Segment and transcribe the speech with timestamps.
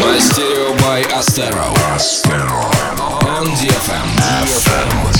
[0.00, 1.74] Мастерио by Astero.
[3.26, 5.15] On DFM.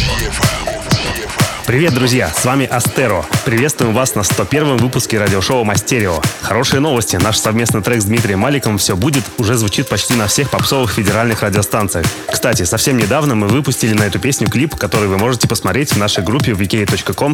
[1.67, 2.31] Привет, друзья!
[2.33, 3.25] С вами Астеро.
[3.43, 6.21] Приветствуем вас на 101-м выпуске радиошоу Мастерио.
[6.41, 7.17] Хорошие новости.
[7.17, 11.41] Наш совместный трек с Дмитрием Маликом «Все будет» уже звучит почти на всех попсовых федеральных
[11.41, 12.05] радиостанциях.
[12.31, 16.23] Кстати, совсем недавно мы выпустили на эту песню клип, который вы можете посмотреть в нашей
[16.23, 17.33] группе vk.com.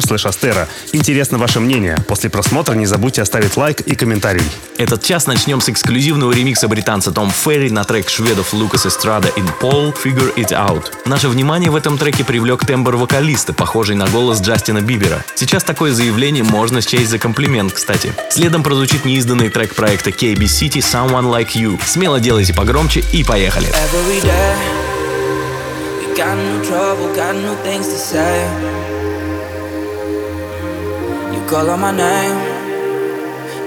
[0.92, 1.96] Интересно ваше мнение.
[2.08, 4.42] После просмотра не забудьте оставить лайк и комментарий.
[4.78, 9.40] Этот час начнем с эксклюзивного ремикса британца Том Ферри на трек шведов Лукас Эстрада и
[9.62, 10.86] Paul Figure It Out.
[11.06, 15.24] Наше внимание в этом треке привлек тембр вокалиста, похожий на голос Джастина Бибера.
[15.34, 18.12] Сейчас такое заявление можно счесть за комплимент, кстати.
[18.30, 21.80] Следом прозвучит неизданный трек проекта KB City Someone Like You.
[21.86, 23.68] Смело делайте погромче и поехали.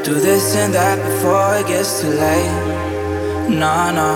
[0.07, 3.49] Do this and that before it gets too late.
[3.49, 4.13] No, no.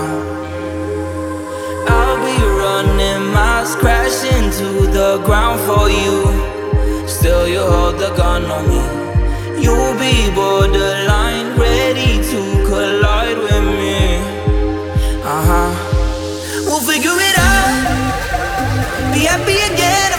[1.85, 6.17] I'll be running miles, crash into the ground for you.
[7.07, 8.83] Still, you hold the gun on me.
[9.63, 14.17] You'll be borderline, ready to collide with me.
[15.23, 15.71] Uh huh.
[16.65, 19.13] We'll figure it out.
[19.13, 20.10] Be happy again,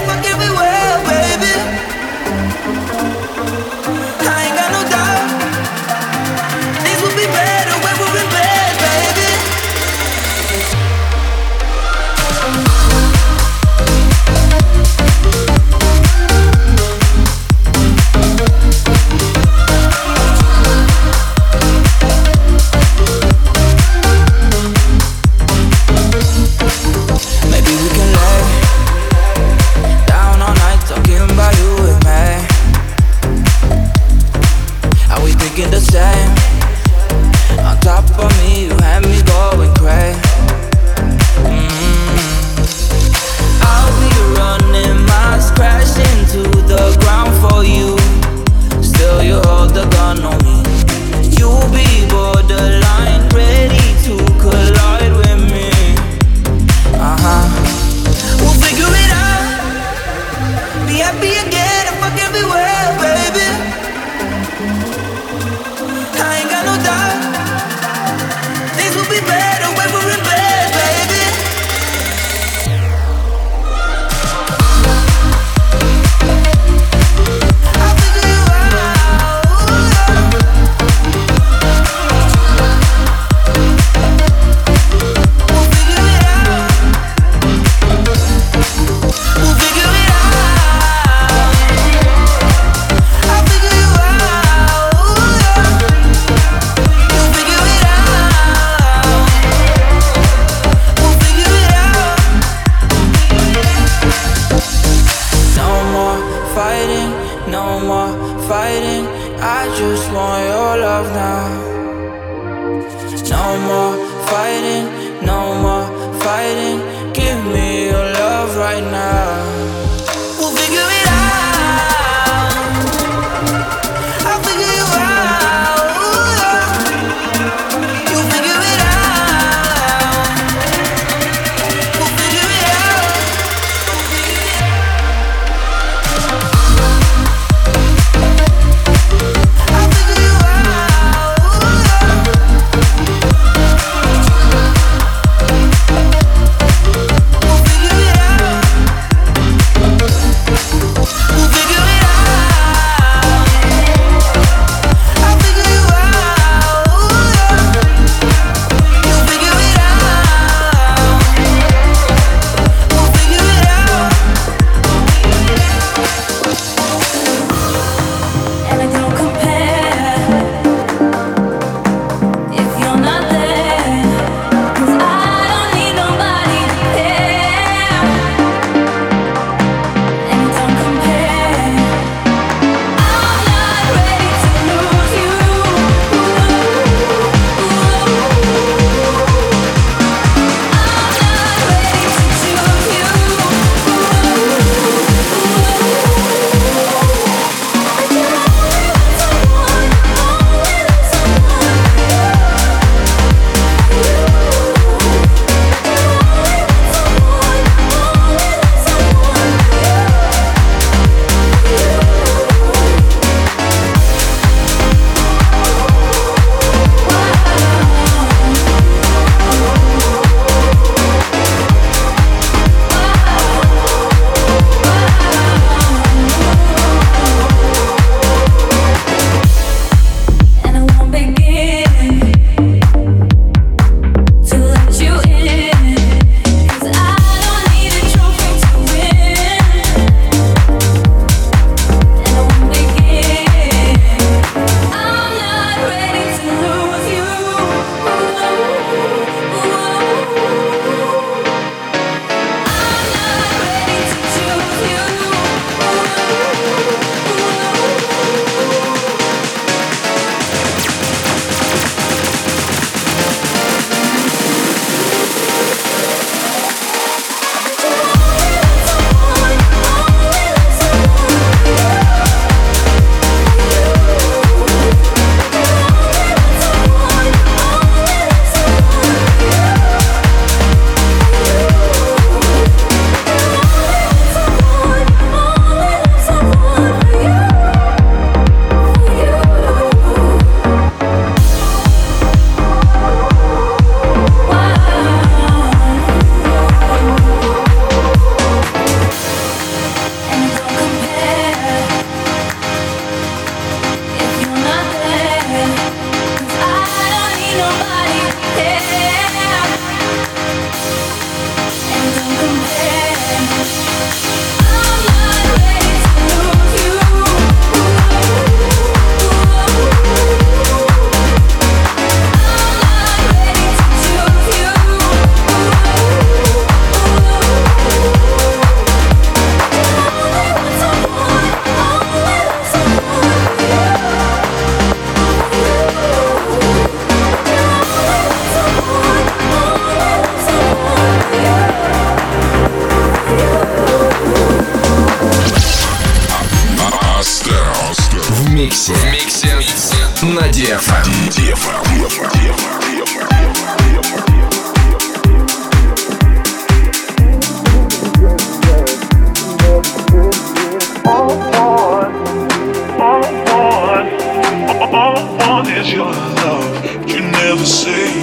[365.61, 366.85] is your love.
[367.11, 368.22] You never say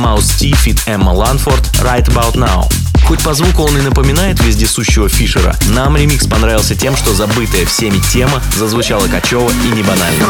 [0.00, 2.66] Mouse T Fit Emma Lanford Right About Now.
[3.10, 7.98] Хоть по звуку он и напоминает вездесущего Фишера, нам ремикс понравился тем, что забытая всеми
[8.12, 10.26] тема зазвучала кочево и не банально.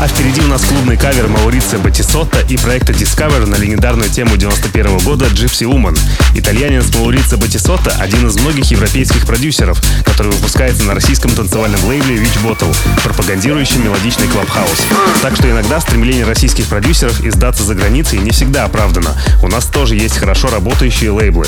[0.00, 4.98] А впереди у нас клубный кавер Мауриция Батисотта и проекта Discover на легендарную тему 91
[5.00, 5.98] года Gypsy Woman.
[6.34, 12.38] Итальянец Мауриция Батисотта– один из многих европейских продюсеров, который выпускается на российском танцевальном лейбле Witch
[12.44, 14.84] Bottle, пропагандирующем мелодичный клабхаус.
[15.22, 19.16] Так что иногда стремление российских продюсеров издаться за границей не всегда оправдано.
[19.42, 21.46] У нас тоже есть хорошо работающие лейблы.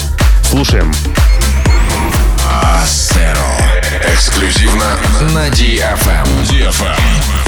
[0.49, 0.93] Слушаем.
[4.15, 4.97] Эксклюзивно
[5.35, 6.27] на DFM.
[6.49, 7.44] DFM.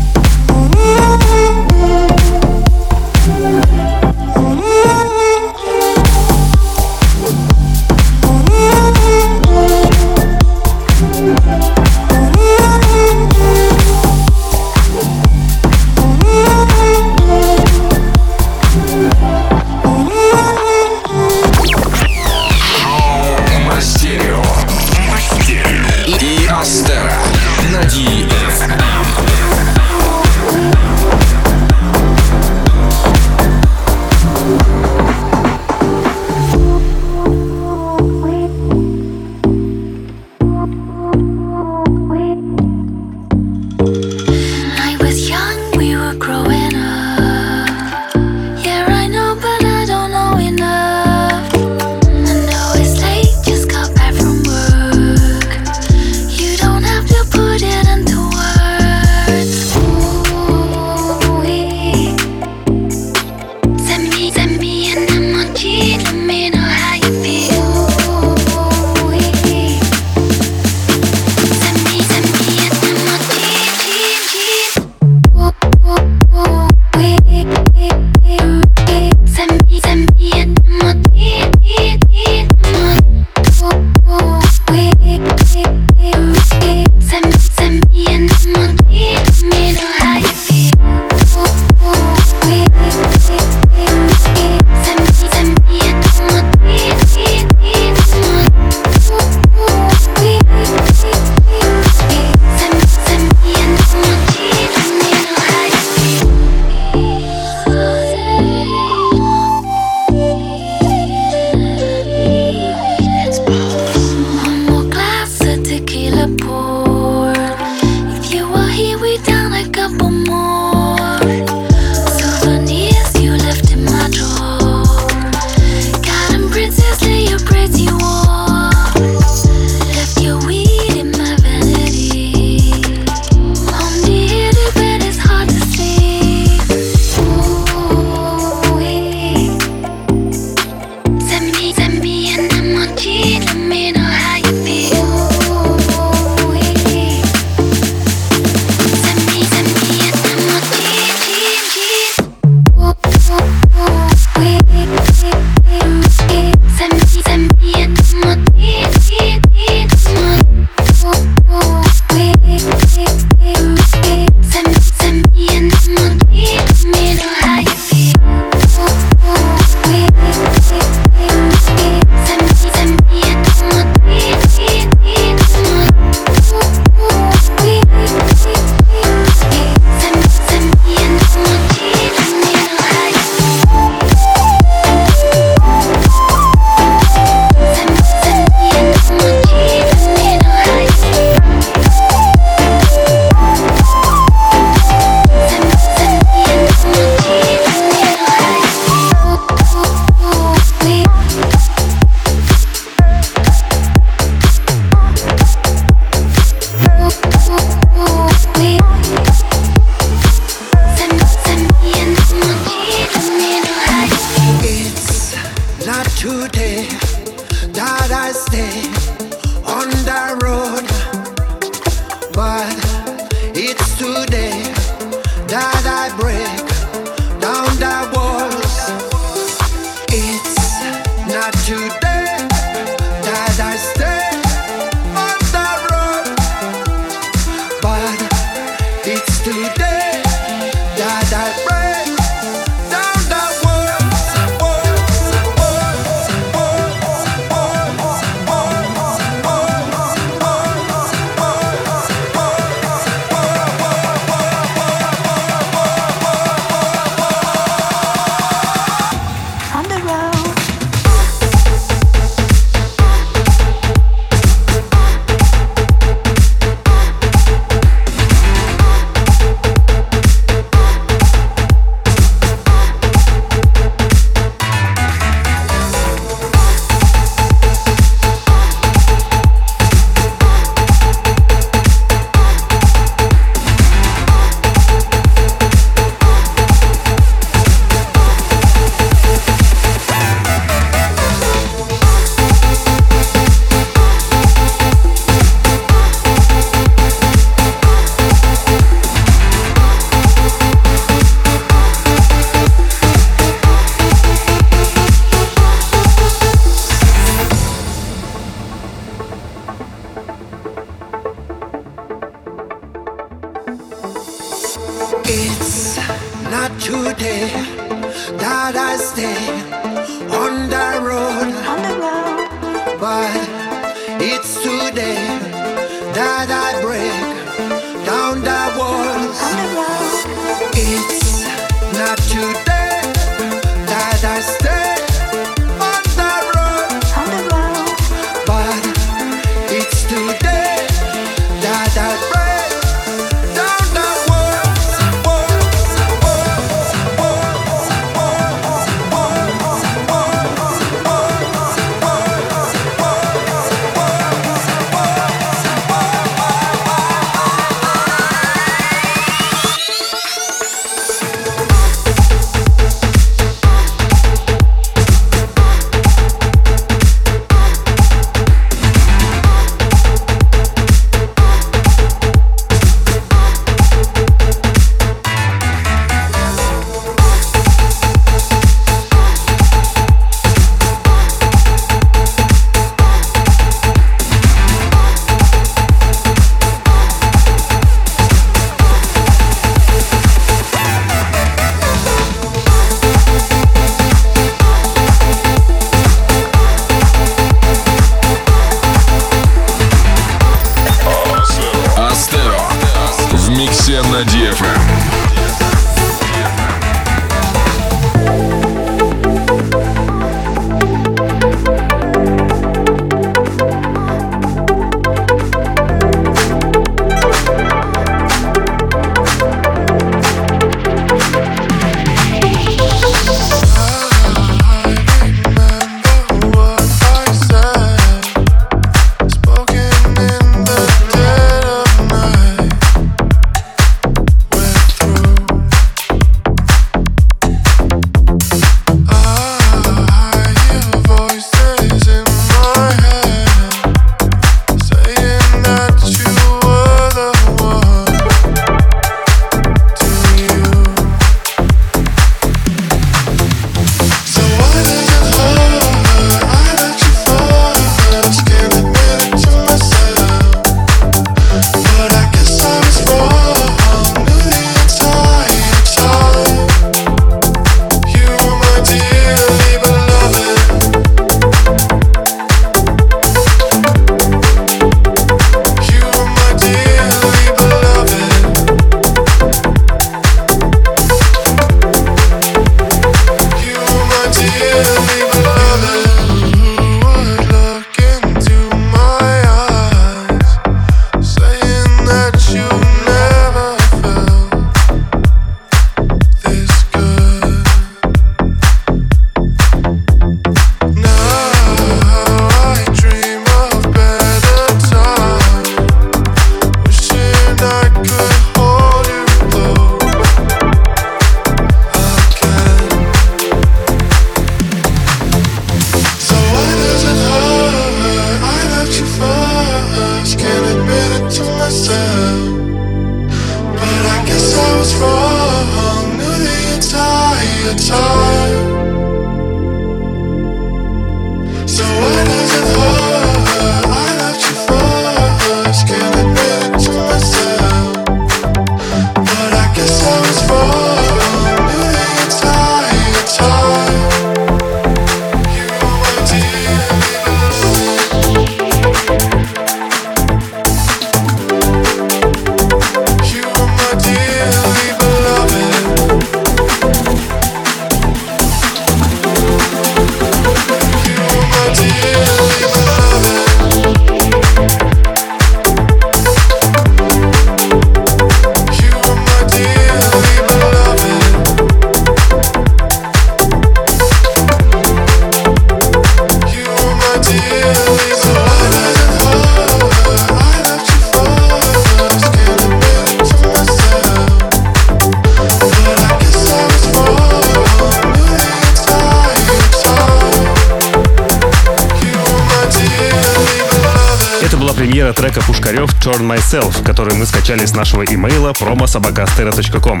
[598.86, 600.00] собака astero.com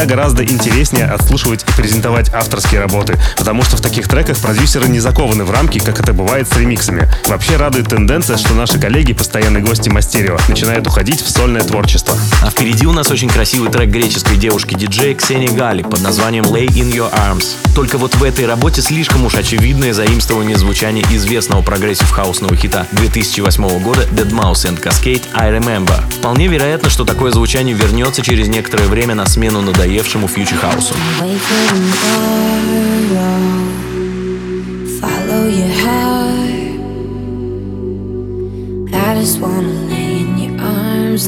[0.00, 4.98] всегда гораздо интереснее отслушивать и презентовать авторские работы, потому что в таких треках продюсеры не
[4.98, 7.06] закованы в рамки, как это бывает с ремиксами.
[7.26, 12.16] Вообще радует тенденция, что наши коллеги, постоянные гости Астеро, начинают уходить в сольное творчество.
[12.42, 16.92] А впереди у нас очень красивый трек греческой девушки-диджея Ксении Гали под названием «Lay in
[16.92, 17.56] your arms».
[17.74, 22.86] Только вот в этой работе слишком уж очевидное заимствование звучания известного progressive house ного хита
[22.92, 26.00] 2008 года Deadmau5 and Kaskade «I Remember».
[26.18, 30.83] Вполне вероятно, что такое звучание вернется через некоторое время на смену надоедавшему надоевшему future house
[30.83, 30.94] у.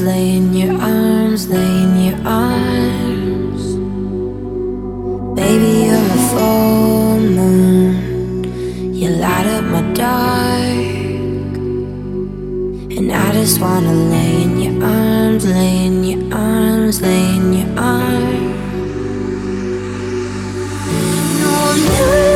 [0.01, 3.63] Lay in your arms, lay in your arms.
[5.35, 8.43] Baby, you're a full moon.
[8.91, 11.53] You light up my dark.
[12.97, 17.69] And I just wanna lay in your arms, lay in your arms, lay in your
[17.77, 18.32] arms.
[22.05, 22.32] Ooh.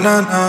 [0.00, 0.39] na na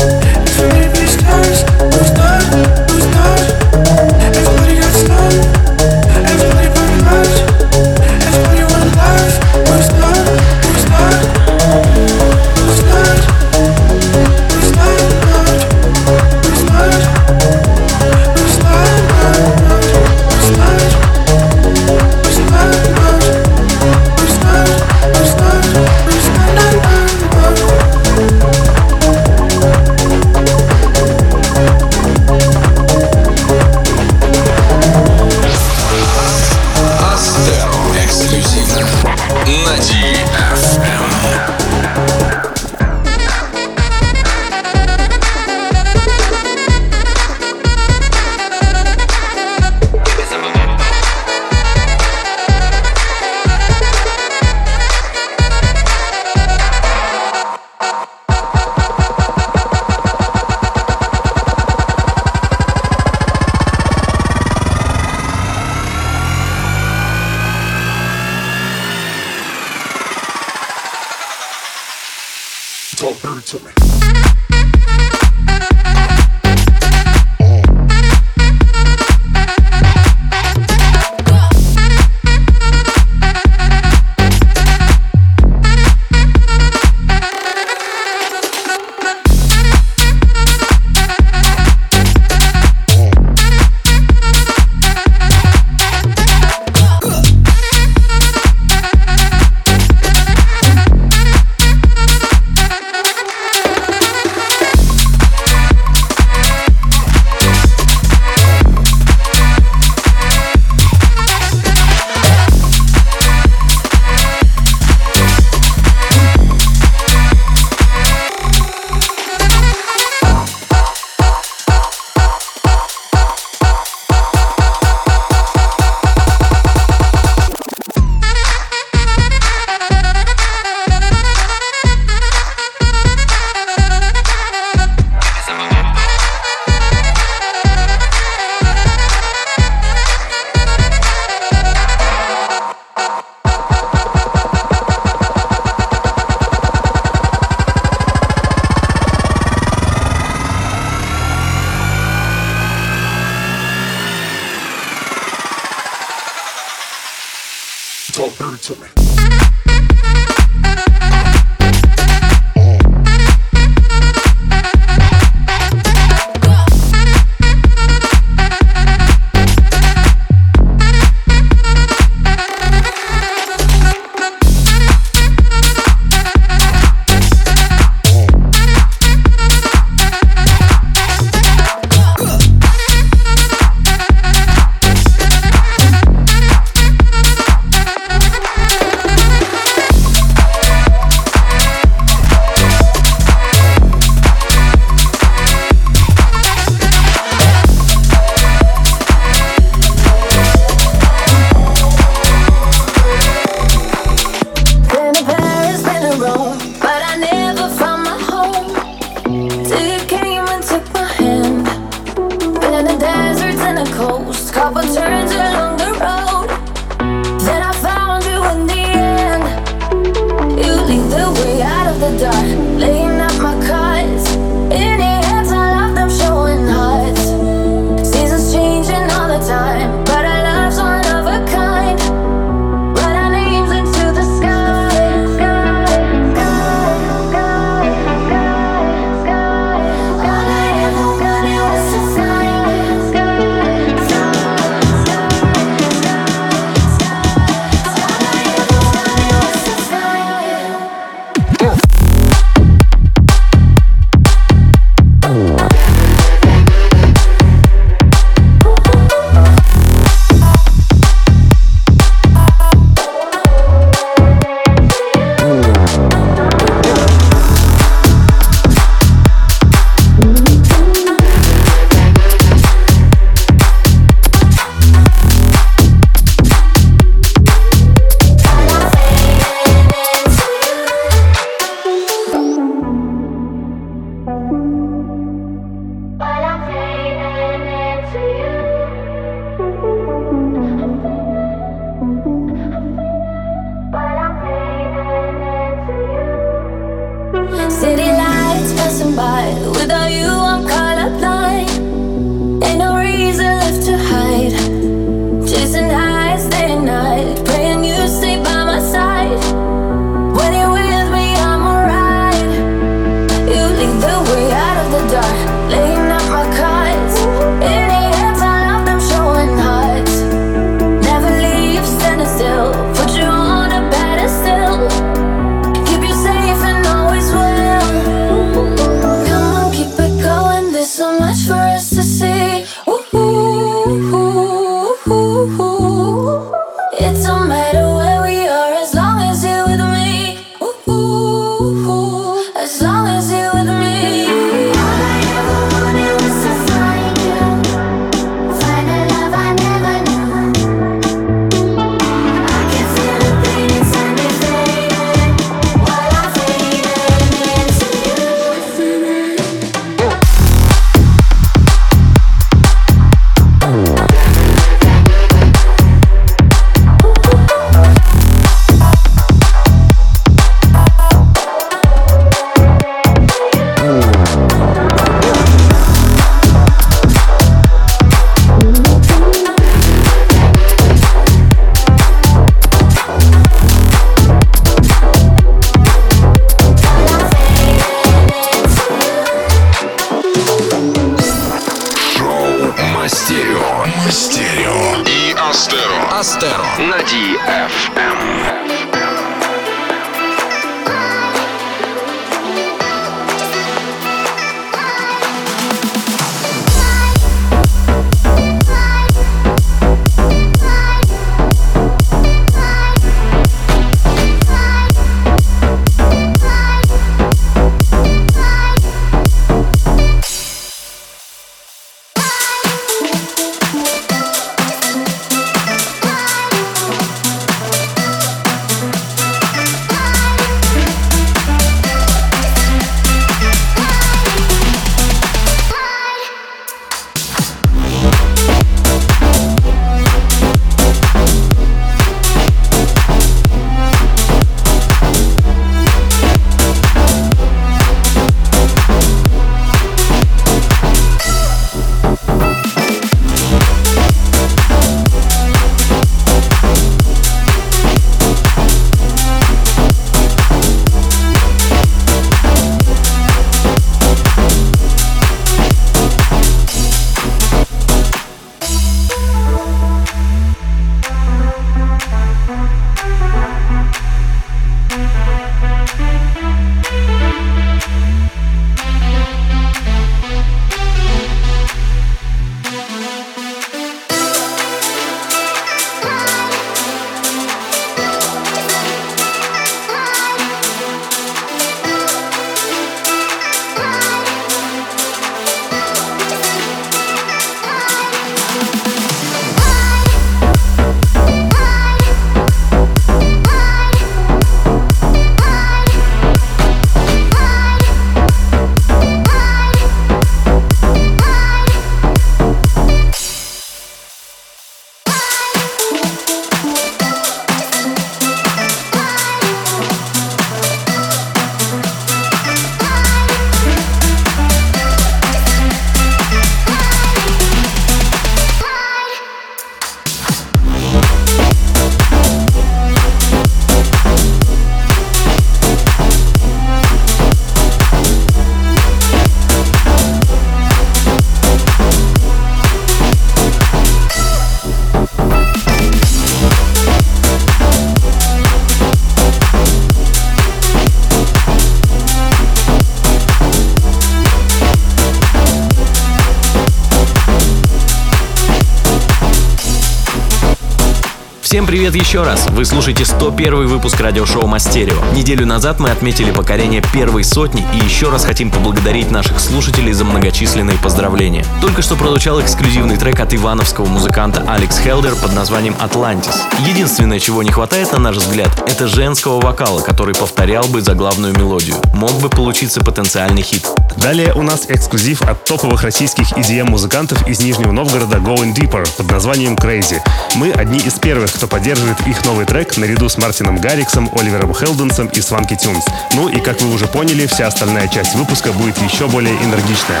[561.70, 562.48] привет еще раз!
[562.50, 564.96] Вы слушаете 101 выпуск радиошоу Мастерио.
[565.14, 570.04] Неделю назад мы отметили покорение первой сотни и еще раз хотим поблагодарить наших слушателей за
[570.04, 571.44] многочисленные поздравления.
[571.60, 576.42] Только что прозвучал эксклюзивный трек от ивановского музыканта Алекс Хелдер под названием «Атлантис».
[576.66, 581.38] Единственное, чего не хватает, на наш взгляд, это женского вокала, который повторял бы за главную
[581.38, 581.76] мелодию.
[581.94, 583.64] Мог бы получиться потенциальный хит.
[583.96, 589.54] Далее у нас эксклюзив от топовых российских EDM-музыкантов из Нижнего Новгорода Going Deeper под названием
[589.54, 590.00] Crazy.
[590.34, 591.59] Мы одни из первых, кто поддерживает
[592.06, 595.84] их новый трек наряду с Мартином Гарриксом, Оливером Хелденсом и Сванки Тюнс.
[596.14, 600.00] Ну и, как вы уже поняли, вся остальная часть выпуска будет еще более энергичная.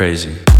[0.00, 0.59] Crazy.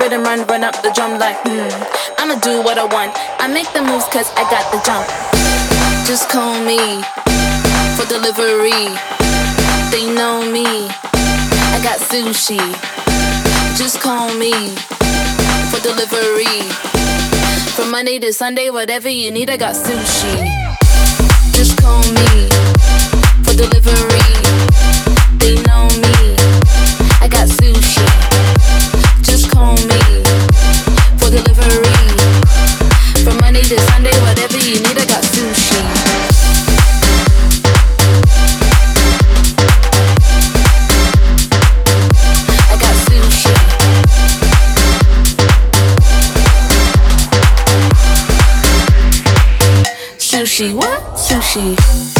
[0.00, 1.68] Rhythm, run, run up the drum like, hmm.
[2.18, 3.12] I'ma do what I want.
[3.38, 5.06] I make the moves cause I got the jump.
[6.08, 7.04] Just call me
[7.96, 8.96] for delivery.
[9.92, 10.88] They know me.
[11.76, 12.60] I got sushi.
[13.76, 14.52] Just call me
[15.70, 16.64] for delivery.
[17.76, 20.34] From Monday to Sunday, whatever you need, I got sushi.
[21.52, 22.48] Just call me
[23.44, 24.30] for delivery.
[25.38, 26.29] They know me.
[29.70, 32.08] For delivery.
[33.24, 35.80] From Monday to Sunday, whatever you need, I got sushi.
[42.68, 43.54] I got sushi.
[50.18, 51.16] Sushi, what?
[51.16, 52.19] Sushi.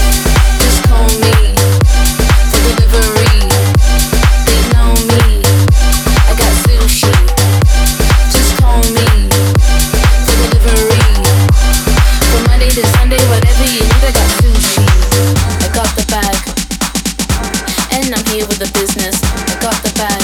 [18.31, 19.21] here with the business.
[19.23, 20.20] I got the bag.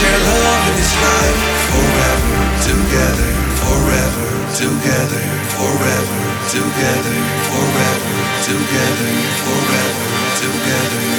[0.00, 1.40] share love in this life
[1.72, 3.30] forever together,
[3.60, 5.24] forever together,
[5.56, 7.18] forever together,
[7.52, 8.12] forever
[8.48, 9.12] together,
[9.44, 10.04] forever
[10.40, 11.09] together.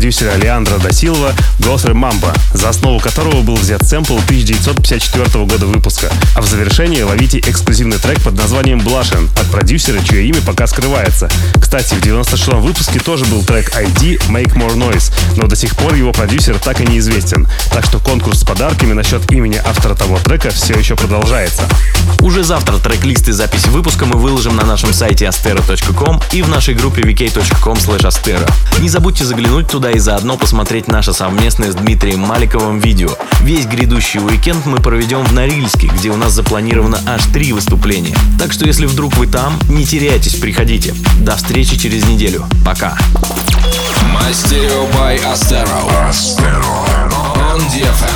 [0.00, 6.10] Продюсера Леандро да Силва «Гоthер Мамба», за основу которого был взят сэмпл 1954 года выпуска.
[6.34, 11.28] А в завершении ловите эксклюзивный трек под названием «Blushin» от продюсера, чье имя пока скрывается.
[11.70, 15.94] Кстати, в 96-м выпуске тоже был трек ID «Make More Noise», но до сих пор
[15.94, 17.46] его продюсер так и неизвестен.
[17.70, 21.62] Так что конкурс с подарками насчет имени автора того трека все еще продолжается.
[22.22, 26.74] Уже завтра трек-лист и запись выпуска мы выложим на нашем сайте astero.com и в нашей
[26.74, 28.50] группе vk.com astero.
[28.80, 33.10] Не забудьте заглянуть туда и заодно посмотреть наше совместное с Дмитрием Маликовым видео.
[33.42, 38.16] Весь грядущий уикенд мы проведем в Норильске, где у нас запланировано аж три выступления.
[38.40, 40.96] Так что если вдруг вы там, не теряйтесь, приходите.
[41.20, 42.46] До встречи через неделю.
[42.64, 42.96] Пока.
[44.12, 46.08] Мастерио by Astero.
[46.08, 46.86] Astero.
[47.52, 48.10] On DFM.